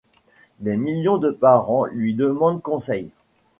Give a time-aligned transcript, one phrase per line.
[0.61, 3.11] Des millions de parents lui demandent conseil.